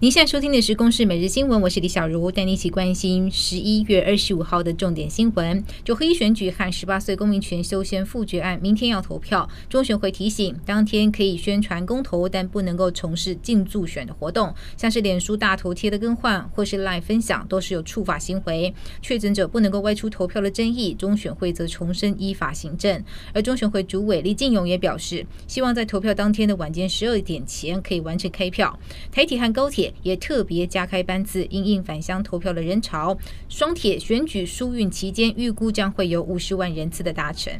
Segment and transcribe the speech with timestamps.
[0.00, 5.64] 您现在收听的是《公视每日新闻》，我是李小茹，带你一起关心十一月二十五号的重点新闻。
[5.82, 18.72] 九合一选举和十八岁公民权修宪复决案明天要投票，中选会提醒，当天可以宣传公投，但不能够从事竞助选的活动，像是脸书大头贴的更换或是 LINE 分享，都是有触法行为。
[19.02, 23.02] 确诊者不能够外出投票的争议，中选会则重申依法行政。
[23.34, 28.78] 而中选会主委李进勇也表示，希望在投票当天的晚间十二点前可以完成开票。
[29.10, 29.87] 台铁和高铁。
[30.02, 33.16] 也特别加开班次，因应返乡投票的人潮。
[33.48, 37.52] 双铁选举疏运期间，预估将会有五十万人次的达成。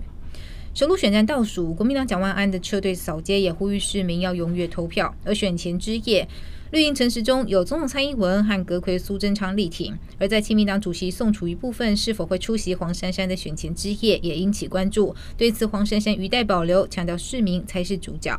[0.74, 5.12] 首都选战倒数，国民党蒋万安的车队扫街，也呼吁市民要踊跃投票。
[5.24, 6.28] 而选前之夜，
[6.70, 9.98] 绿营城市中有总统蔡英文和阁揆苏贞昌力挺。
[10.18, 15.12] 而在亲民党主席宋楚瑜部分是否会出席黄珊珊的选前之夜，也引起关注。
[15.36, 18.38] 对此，黄珊珊语带保留，强调市民才是主角。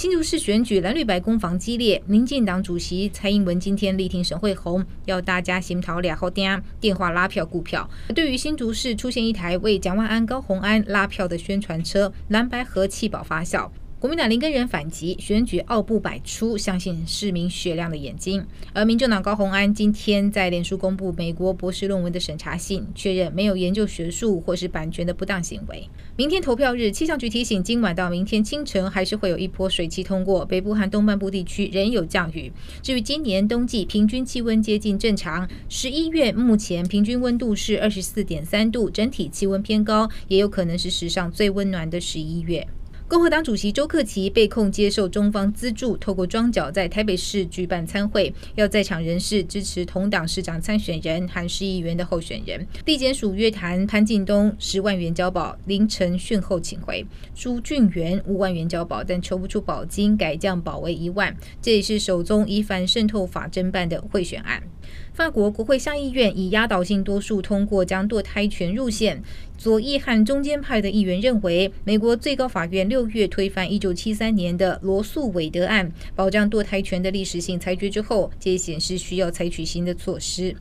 [0.00, 7.86] 新竹市选举蓝绿白攻防激烈，民进党主席蔡英文今天力挺沈惠红，要大家先讨俩好点，电话拉票顾票。
[8.14, 13.68] 对于新竹市出现一台为蒋万安、高虹安拉票的宣传车，蓝白和弃保发酵。
[14.00, 18.42] 国民党林根仁反击，选举奥步百出，相信市民雪亮的眼睛。
[18.72, 25.86] 而民众党高虹安今天在脸书公布美国博士论文的审查信，确认没有研究学术或是版权的不当行为。
[26.16, 32.50] 明天投票日，气象局提醒，今晚到明天清晨还是会有一波水汽通过，北部和东半部地区仍有降雨。
[32.80, 42.66] 至于今年冬季平均气温接近正常，十一月目前平均温度是二十四点三度，整体气温偏高，也有可能是史上最温暖的十一月。
[43.10, 52.64] 共和党主席周克奇被控接受中方资助，透过庄脚在台北市举办参会，要在场人士支持同党市长参选人和市议员的候选人。
[52.84, 61.36] 地检署约谈潘进东十万元交保，凌晨讯后请回；朱俊元五万元交保，但求不出保金，改降保为一万。
[61.60, 64.62] 这也是首宗以反渗透法侦办的贿选案。
[65.12, 69.22] 法国国会下议院以压倒性多数通过将堕胎权入宪。
[69.58, 80.56] 左翼和中间派的议员认为，美国最高法院六月推翻一九七三年的罗诉韦德案，保障堕胎权的历史性裁决之后，这也显示需要采取新的措施。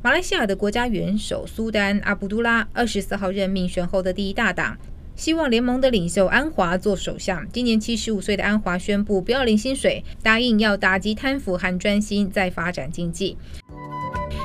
[0.00, 4.76] 马来西亚的国家元首苏丹阿卜杜拉二十四号任命选后的第一大党
[5.14, 7.46] 希望联盟的领袖安华做首相。
[7.52, 13.36] 今年七十五岁的安华宣布不要领薪水，答应要打击贪腐和专心在发展经济。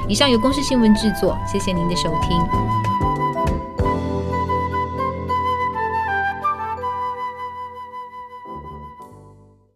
[0.07, 2.86] 以上由公视新闻制作，谢谢您的收听。